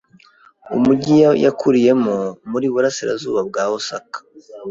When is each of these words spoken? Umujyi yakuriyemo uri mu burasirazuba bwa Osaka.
Umujyi 0.75 1.15
yakuriyemo 1.45 2.15
uri 2.55 2.67
mu 2.67 2.73
burasirazuba 2.75 3.39
bwa 3.49 3.63
Osaka. 3.77 4.17